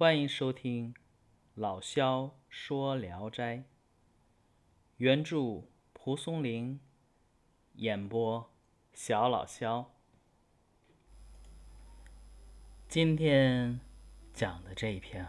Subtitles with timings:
[0.00, 0.94] 欢迎收听
[1.54, 3.58] 老萧说《聊斋》，
[4.96, 6.80] 原著蒲松龄，
[7.74, 8.50] 演播
[8.94, 9.92] 小老萧。
[12.88, 13.78] 今天
[14.32, 15.28] 讲的这一篇，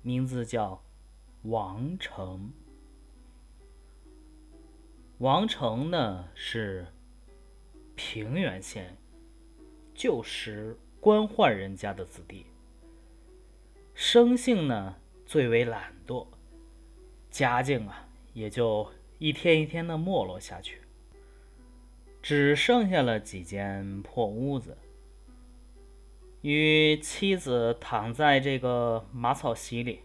[0.00, 0.82] 名字叫
[1.50, 2.54] 《王成》。
[5.18, 6.86] 王成呢是
[7.94, 8.96] 平原县
[9.92, 12.46] 旧时官宦人家的子弟，
[13.94, 16.26] 生性呢最为懒惰，
[17.30, 20.80] 家境啊也就一天一天的没落下去，
[22.20, 24.76] 只剩下了几间破屋子，
[26.42, 30.00] 与妻子躺在这个马草席里，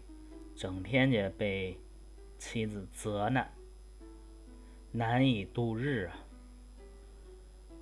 [0.54, 1.76] 整天也被
[2.38, 3.52] 妻子责难。
[4.92, 6.26] 难以度日啊！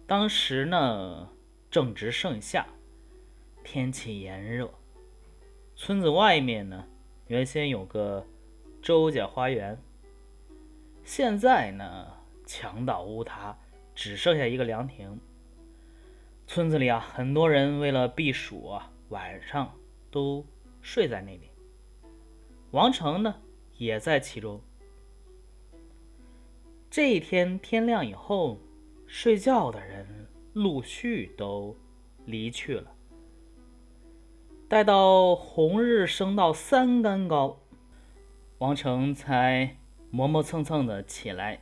[0.07, 1.29] 当时呢，
[1.71, 2.67] 正值盛夏，
[3.63, 4.73] 天气炎热。
[5.81, 6.85] 村子外面呢，
[7.29, 8.27] 原先有个
[8.83, 9.81] 周家花园，
[11.05, 12.09] 现在呢，
[12.45, 13.57] 墙倒屋塌，
[13.95, 15.21] 只剩下一个凉亭。
[16.49, 19.73] 村子里啊，很多人为了避暑啊，晚上
[20.11, 20.45] 都
[20.83, 21.49] 睡在那里。
[22.73, 23.37] 王成呢，
[23.77, 24.61] 也在其中。
[26.91, 28.59] 这一天天亮以后，
[29.07, 31.77] 睡觉的人陆续都
[32.27, 32.93] 离去了。
[34.69, 37.59] 待到红日升到三竿高，
[38.59, 39.75] 王成才
[40.11, 41.59] 磨磨蹭蹭的起来，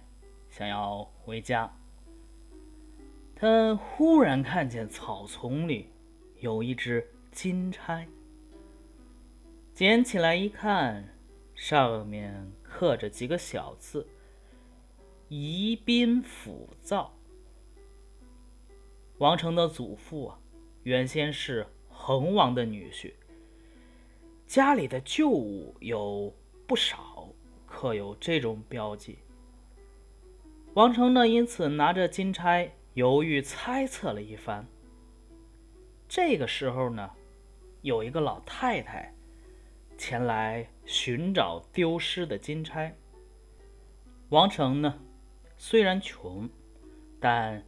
[0.50, 1.72] 想要回家。
[3.36, 5.88] 他忽然看见草丛里
[6.40, 8.08] 有一只金钗，
[9.72, 11.16] 捡起来一看，
[11.54, 14.04] 上面刻着几个小字。
[15.28, 17.12] 宜宾府造。
[19.18, 20.38] 王成的祖父啊，
[20.82, 21.64] 原先是
[22.06, 23.12] 恒王的女婿，
[24.46, 26.32] 家里的旧物有
[26.64, 27.28] 不少
[27.66, 29.18] 刻有这种标记。
[30.74, 34.64] 王成呢，因此拿着金钗，犹豫猜测了一番。
[36.06, 37.10] 这个时候呢，
[37.82, 39.12] 有一个老太太
[39.98, 42.96] 前来寻找丢失的金钗。
[44.28, 44.96] 王成呢？
[45.56, 46.48] 虽然穷，
[47.18, 47.60] 但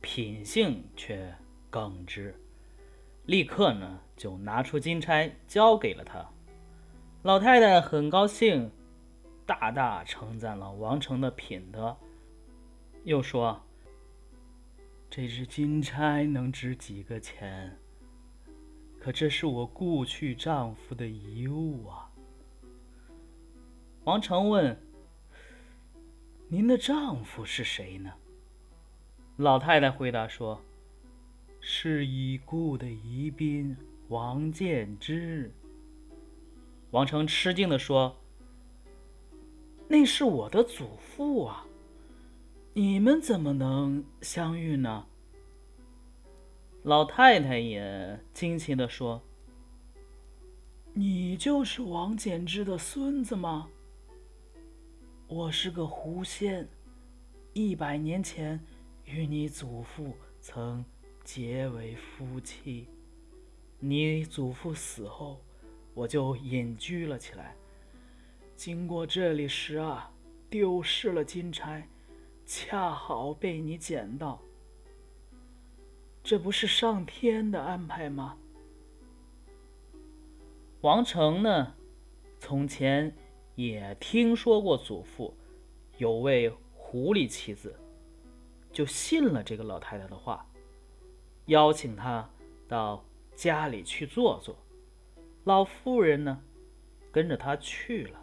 [0.00, 1.32] 品性却
[1.70, 2.34] 耿直。
[3.26, 6.24] 立刻呢，就拿出金钗交给了他。
[7.22, 8.70] 老太太很高兴，
[9.44, 11.96] 大大称赞了王成的品德，
[13.04, 13.60] 又说
[15.10, 17.76] ：“这只金钗能值几个钱？
[19.00, 22.10] 可这是我故去丈夫的遗物啊。”
[24.04, 24.80] 王成问。
[26.48, 28.12] 您的丈夫是谁呢？
[29.36, 30.62] 老太太回答说
[31.68, 35.52] ：“是已故的宜宾王建之。”
[36.92, 38.16] 王成吃惊的说
[39.88, 41.66] ：“那是我的祖父啊！
[42.72, 45.06] 你们怎么能相遇呢？”
[46.84, 49.20] 老太太也惊奇的说
[50.94, 53.68] ：“你就是王建之的孙子吗？”
[55.26, 56.68] 我是个狐仙，
[57.54, 58.64] 一百年前
[59.04, 60.84] 与你祖父曾
[61.26, 62.86] 结为夫妻。
[63.80, 65.40] 你祖父死后，
[65.92, 67.56] 我就隐居了起来。
[68.54, 70.08] 经过这里时啊，
[70.48, 71.88] 丢失了金钗，
[72.46, 74.40] 恰好被你捡到。
[76.22, 78.38] 这不是上天的安排吗？
[80.82, 81.74] 王成呢？
[82.38, 83.12] 从前。
[83.56, 85.34] 也听说过祖父
[85.96, 87.74] 有位狐狸妻子，
[88.70, 90.46] 就信了这个老太太的话，
[91.46, 92.28] 邀请他
[92.68, 94.56] 到家里去坐坐。
[95.44, 96.42] 老妇人呢，
[97.10, 98.20] 跟着他去了。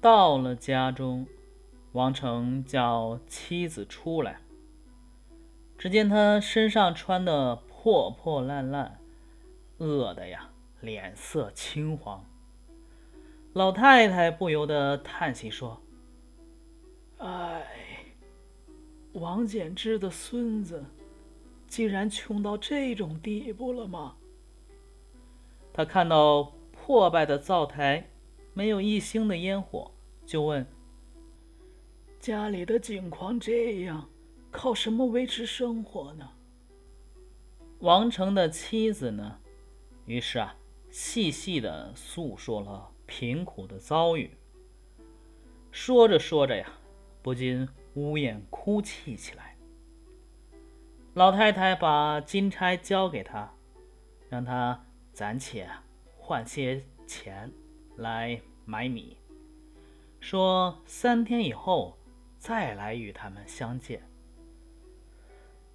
[0.00, 1.26] 到了家中，
[1.92, 4.40] 王成叫妻子出来，
[5.78, 8.98] 只见他身上穿的破破烂烂，
[9.78, 12.24] 饿的呀，脸色青黄。
[13.52, 15.80] 老太太不由得叹息说
[17.18, 17.64] ：“哎，
[19.12, 20.84] 王简之的孙子，
[21.72, 24.14] 竟然穷到这种地步了吗？”
[25.72, 28.10] 他看到破败的灶台，
[28.52, 29.90] 没有一星的烟火，
[30.26, 30.66] 就问
[32.20, 34.06] ：“家里的境况这样，
[34.50, 36.28] 靠什么维持生活呢？”
[37.80, 39.38] 王成的妻子呢，
[40.04, 40.54] 于是啊，
[40.90, 42.90] 细细的诉说了。
[43.04, 44.30] 贫苦的遭遇。
[45.70, 46.66] 说着说着呀，
[47.20, 49.51] 不禁呜咽哭泣起来。
[51.14, 53.52] 老太太把金钗交给他，
[54.30, 54.82] 让他
[55.12, 55.68] 暂且
[56.16, 57.52] 换些钱
[57.96, 59.18] 来买米，
[60.20, 61.98] 说三天以后
[62.38, 64.02] 再来与他们相见。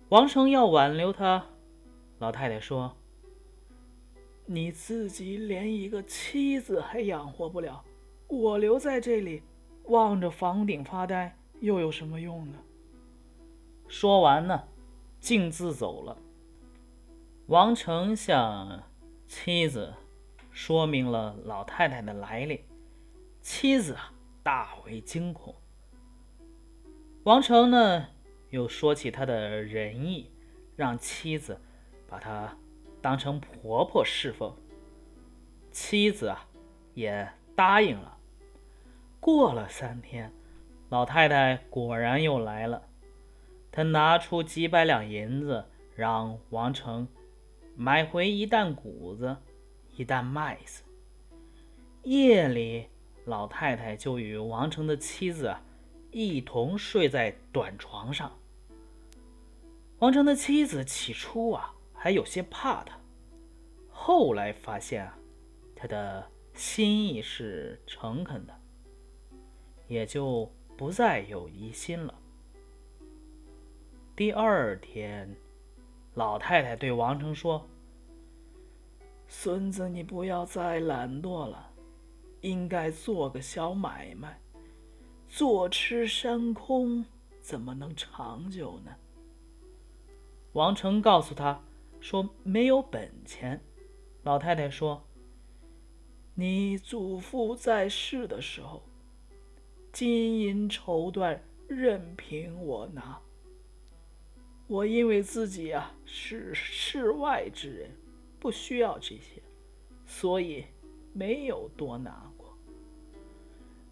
[0.10, 1.46] 王成要挽留他，
[2.18, 2.98] 老太太说
[4.48, 7.84] ：“你自己连一个妻子还养活不了，
[8.28, 9.44] 我留在这里
[9.84, 12.58] 望着房顶发呆又有什么用呢？”
[13.88, 14.64] 说完呢，
[15.20, 16.18] 径自走了。
[17.48, 18.84] 王成向
[19.28, 19.94] 妻子
[20.52, 22.66] 说明了老太太的来历，
[23.42, 24.12] 妻子啊
[24.44, 25.56] 大为惊恐。
[27.24, 28.08] 王成呢
[28.50, 30.32] 又说起他的仁义，
[30.76, 31.60] 让妻子
[32.08, 32.58] 把他
[33.02, 34.56] 当成婆婆侍奉。
[35.72, 36.48] 妻子啊
[36.94, 38.18] 也答应了。
[39.20, 40.34] 过了三天，
[40.90, 42.87] 老太太果然又来了，
[43.78, 45.64] 他拿出几百两银子，
[45.96, 47.08] 让王成。
[47.76, 49.38] 买回一担谷子，
[49.96, 50.82] 一担麦子。
[52.02, 52.88] 夜里，
[53.26, 55.56] 老太太就与王成的妻子
[56.10, 58.36] 一同睡在短床上。
[60.00, 63.00] 王成的妻子起初啊还有些怕他，
[63.92, 65.16] 后来发现啊
[65.76, 68.60] 他的心意是诚恳的，
[69.88, 72.16] 也就不再有疑心了。
[74.18, 75.32] 第二天。
[76.16, 77.70] 老太太对王成说
[79.30, 81.70] ：“孙子，你不要再懒惰了，
[82.42, 84.42] 应该做个小买卖。
[85.28, 87.06] 坐吃山空
[87.40, 88.96] 怎么能长久呢？”
[90.54, 91.62] 王成告诉他
[92.00, 93.62] 说：“没有本钱。”
[94.26, 95.06] 老太太说
[96.34, 98.82] ：“你祖父在世的时候，
[99.94, 101.38] 金银绸缎
[101.68, 103.22] 任凭我拿。”
[104.68, 107.90] 我因为自己啊是世外之人，
[108.38, 109.42] 不需要这些，
[110.06, 110.66] 所以
[111.14, 112.54] 没有多拿过。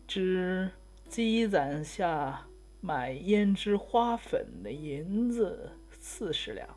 [0.05, 0.69] 只
[1.07, 2.45] 积攒下
[2.81, 6.67] 买胭脂花粉的银子四十两，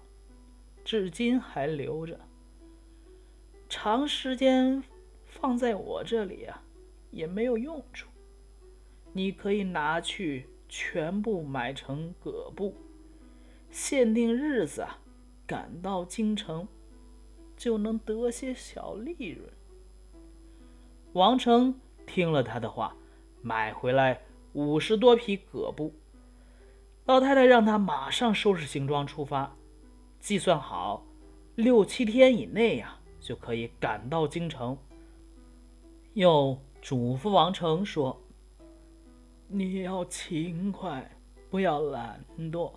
[0.84, 2.20] 至今还留着。
[3.68, 4.82] 长时间
[5.26, 6.62] 放在我这里啊，
[7.10, 8.08] 也没有用处。
[9.12, 12.72] 你可以拿去全部买成葛布。
[13.70, 14.98] 限定日子啊，
[15.46, 16.66] 赶到京城，
[17.56, 19.48] 就能得些小利润。
[21.12, 22.94] 王成听了他的话，
[23.42, 24.20] 买回来
[24.52, 25.92] 五十多匹葛布。
[27.06, 29.56] 老太太让他马上收拾行装出发，
[30.20, 31.06] 计算好
[31.54, 34.76] 六七天以内呀，就可以赶到京城。
[36.14, 38.20] 又嘱咐王成说
[39.48, 41.10] ：“你要勤快，
[41.48, 42.72] 不要懒惰。”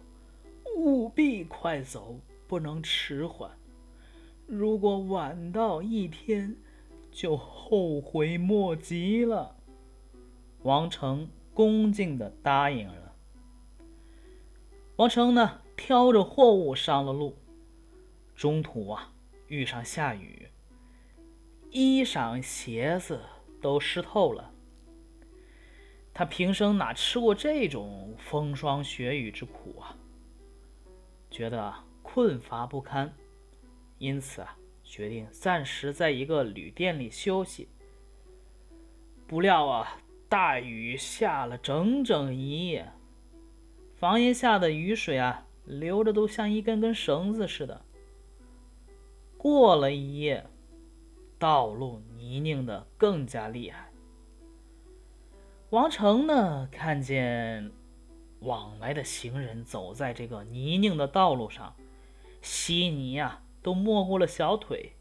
[0.75, 3.51] 务必快走，不能迟缓。
[4.47, 6.55] 如果晚到一天，
[7.11, 9.55] 就后悔莫及了。
[10.63, 13.15] 王成恭敬地答应了。
[14.97, 17.37] 王成呢，挑着货物上了路。
[18.35, 19.13] 中途啊，
[19.47, 20.47] 遇上下雨，
[21.69, 23.21] 衣裳鞋子
[23.61, 24.51] 都湿透了。
[26.13, 29.95] 他平生哪吃过这种风霜雪雨之苦啊？
[31.31, 31.73] 觉得
[32.03, 33.11] 困乏不堪，
[33.97, 37.69] 因此啊，决定暂时在一个旅店里休息。
[39.25, 39.97] 不料啊，
[40.27, 42.91] 大雨下了整整一夜，
[43.95, 47.81] 房檐下的雨水啊，流着都像一根根绳子似的。
[49.37, 50.45] 过了一夜，
[51.39, 53.89] 道路泥泞的更加厉害。
[55.69, 57.71] 王成呢，看见。
[58.41, 61.75] 往来的行人走在这个泥泞的道路上，
[62.41, 64.93] 稀泥啊都没过了小腿。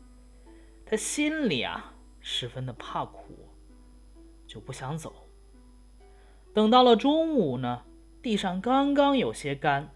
[0.86, 3.48] 他心里啊十分的怕苦，
[4.46, 5.14] 就不想走。
[6.52, 7.84] 等到了中午呢，
[8.20, 9.94] 地上刚刚有些干，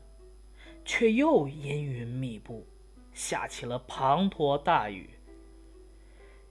[0.84, 2.66] 却又阴云密布，
[3.12, 5.10] 下起了滂沱大雨。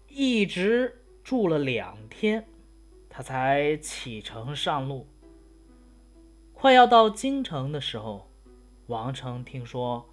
[0.10, 2.46] 一直住了两天，
[3.10, 5.08] 他才启程上路。
[6.64, 8.32] 快要到京城的时候，
[8.88, 10.10] 王成听说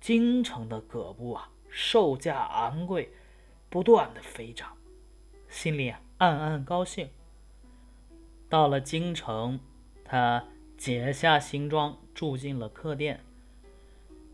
[0.00, 3.10] 京城的葛布啊售价昂贵，
[3.68, 4.76] 不断的飞涨，
[5.48, 7.10] 心里暗暗高兴。
[8.48, 9.58] 到了京城，
[10.04, 10.44] 他
[10.76, 13.24] 解下行装，住进了客店。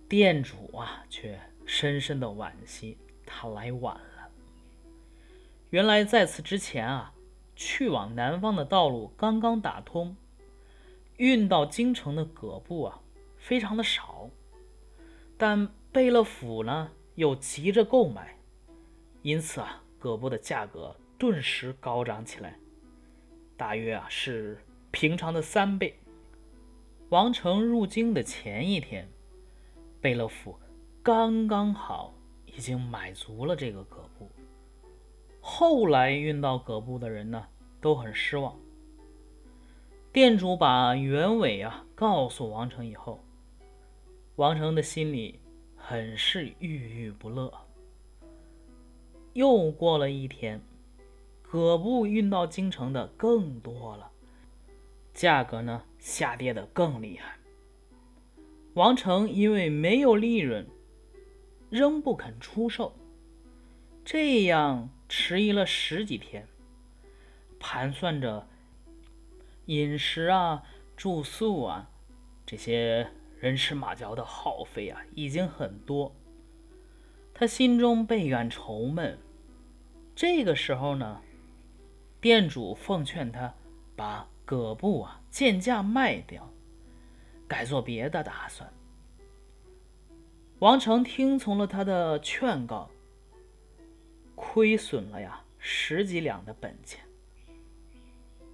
[0.07, 4.29] 店主啊却深深的惋惜，他来晚了。
[5.71, 7.15] 原来在此之前啊，
[7.57, 10.15] 去往南方的道路刚刚打通。
[11.17, 13.01] 运到京城的葛布啊，
[13.37, 14.29] 非常的少，
[15.37, 18.37] 但贝勒府呢又急着购买，
[19.23, 22.59] 因此啊，葛布的价格顿时高涨起来，
[23.57, 24.59] 大约啊是
[24.91, 25.99] 平常的三倍。
[27.11, 29.09] 王成入京的前一天，
[30.01, 30.59] 贝勒府
[31.03, 32.13] 刚刚好
[32.45, 34.29] 已经买足了这个葛布。
[35.41, 37.47] 后来运到葛布的人呢，
[37.81, 38.59] 都很失望。
[40.15, 43.19] 店主把原委啊告诉王成以后，
[44.37, 45.41] 王成的心里
[45.77, 47.53] 很是郁郁不乐。
[49.33, 50.63] 又过了一天，
[51.43, 54.09] 葛布运到京城的更多了，
[55.13, 57.37] 价格呢下跌的更厉害。
[58.75, 60.65] 王成因为没有利润，
[61.71, 62.95] 仍不肯出售，
[64.05, 66.47] 这样迟疑了十几天，
[67.59, 68.47] 盘算着。
[69.67, 70.63] 饮食啊，
[70.97, 71.91] 住宿啊，
[72.45, 76.15] 这些人吃马嚼的耗费啊，已经很多。
[77.33, 79.19] 他心中倍感愁闷。
[80.15, 81.21] 这个时候呢，
[82.21, 83.53] 店主奉劝他
[83.97, 86.49] 把葛布啊贱价卖掉，
[87.49, 88.73] 改做别的打算。
[90.61, 92.89] 王成听从了他的劝告，
[94.37, 97.01] 亏损了呀十几两的本钱。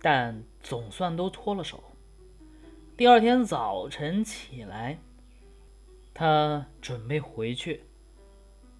[0.00, 1.82] 但总算都脱了手。
[2.96, 4.98] 第二天早晨起来，
[6.12, 7.82] 他准备回去，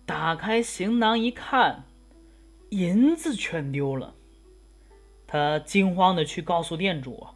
[0.05, 1.85] 打开行囊一看，
[2.69, 4.15] 银子全丢了。
[5.27, 7.27] 他惊慌的去告诉店主，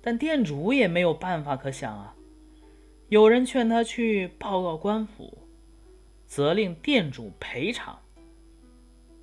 [0.00, 2.14] 但店主也没有办法可想啊。
[3.08, 5.38] 有人劝他去报告官府，
[6.26, 7.98] 责令店主赔偿，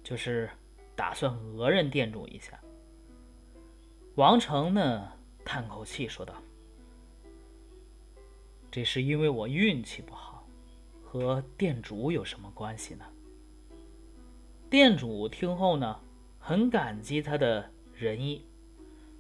[0.04, 0.50] 就是
[0.96, 2.60] 打算讹人店主一下。
[4.16, 5.12] 王成呢，
[5.44, 6.34] 叹口气说道
[8.72, 10.48] ：“这是因为我运气不好，
[11.04, 13.06] 和店主有什么关系呢？”
[14.72, 16.00] 店主听后呢，
[16.40, 18.46] 很感激他的仁义，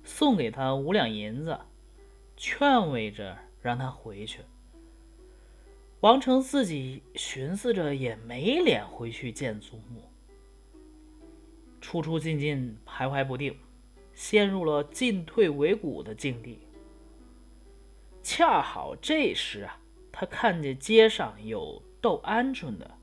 [0.06, 1.60] 送给他五两银子，
[2.38, 4.40] 劝慰着让他回去。
[6.00, 10.10] 王成自己寻思着，也没脸回去见祖母，
[11.82, 13.58] 出出进进，徘徊不定。
[14.15, 16.67] 陷入了进退维谷的境地。
[18.24, 19.77] 恰好这时啊，
[20.12, 22.98] 他看见街上有斗鹌鹑的，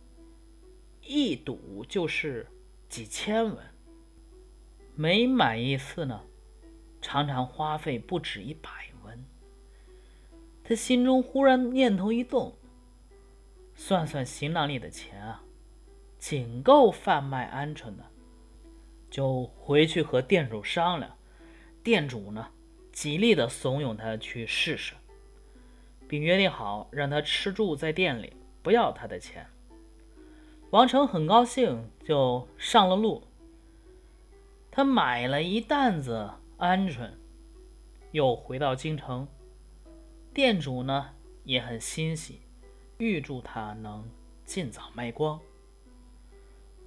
[1.03, 2.49] 一赌就是
[2.89, 3.57] 几千文。
[4.97, 6.23] 每买一次呢，
[7.01, 8.69] 常常花费不止一百
[9.05, 9.25] 文。
[10.65, 12.57] 他心中忽然念头一动，
[13.75, 15.45] 算算行囊里的钱啊，
[16.19, 18.12] 仅够贩卖鹌鹑的。
[19.13, 21.15] 就回去和店主商量，
[21.85, 22.49] 店主呢
[22.93, 24.95] 极力的怂恿他去试试，
[26.09, 29.47] 并约定好让他吃住在店里，不要他的钱。
[30.71, 33.23] 王成很高兴，就上了路。
[34.71, 37.11] 他买了一担子鹌鹑，
[38.13, 39.29] 又回到京城。
[40.33, 41.11] 店主呢
[41.45, 42.41] 也很欣喜，
[42.97, 44.09] 预祝他能
[44.47, 45.39] 尽早卖光。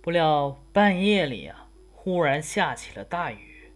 [0.01, 1.64] 不料半夜里啊。
[2.05, 3.71] 忽然下起了大雨，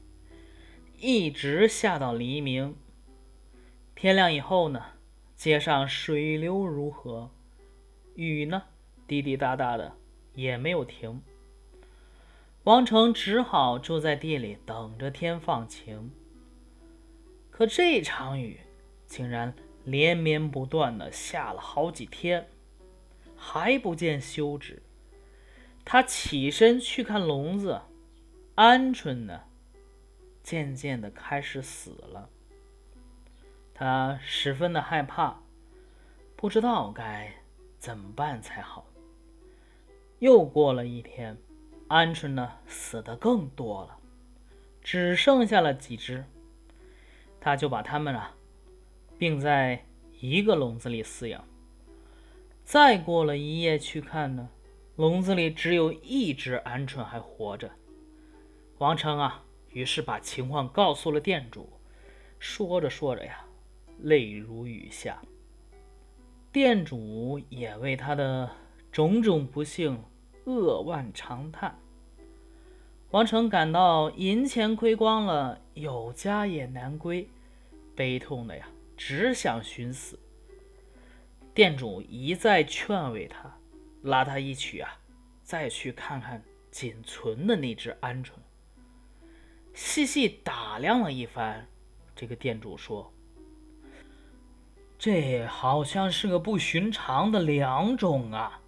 [0.99, 2.75] 一直下到黎明。
[3.95, 4.85] 天亮以后呢，
[5.35, 7.31] 街上水流如河，
[8.13, 8.61] 雨呢
[9.07, 9.93] 滴滴答答的
[10.35, 11.23] 也没有停。
[12.65, 16.11] 王成只好住在地里等着天放晴。
[17.49, 18.59] 可这场雨
[19.07, 22.47] 竟然连绵不断的下了好几天，
[23.35, 24.83] 还不见休止。
[25.83, 27.81] 他起身去看笼子。
[28.59, 29.43] 鹌鹑呢，
[30.43, 32.29] 渐渐的开始死了。
[33.73, 35.41] 他十分的害怕，
[36.35, 37.33] 不知道该
[37.77, 38.85] 怎么办才好。
[40.17, 41.37] 又过了一天，
[41.87, 43.97] 鹌鹑呢死的更多了，
[44.81, 46.25] 只剩下了几只。
[47.39, 48.35] 他就把它们啊
[49.17, 49.85] 并在
[50.19, 51.41] 一个笼子里饲养。
[52.65, 54.49] 再过了一夜去看呢，
[54.97, 57.71] 笼子里只有一只鹌鹑还活着。
[58.79, 61.69] 王成啊，于是把情况告诉了店主。
[62.39, 63.45] 说着说着呀，
[63.99, 65.21] 泪如雨下。
[66.49, 68.49] 店主也为他的
[68.89, 70.01] 种种不幸
[70.45, 71.77] 扼腕长叹。
[73.11, 77.27] 王成感到银钱亏光了，有家也难归，
[77.93, 80.17] 悲痛的呀，只想寻死。
[81.53, 83.53] 店主一再劝慰他，
[84.03, 84.89] 拉他一起啊，
[85.43, 88.31] 再去看看仅存的那只鹌鹑。
[89.73, 91.67] 细细打量了一番，
[92.15, 93.13] 这个店主说
[94.99, 98.61] ：“这好像是个不寻常的良种啊！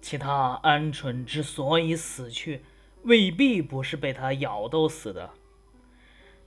[0.00, 2.62] 其他鹌鹑之所以死去，
[3.02, 5.30] 未必不是被它咬都死的。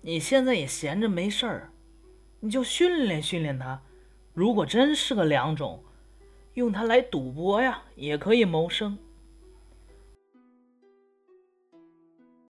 [0.02, 1.70] 你现在也闲着没事儿，
[2.40, 3.82] 你就训练训练它。
[4.34, 5.84] 如果真是个良种，
[6.54, 8.98] 用它来赌博呀，也可以谋生。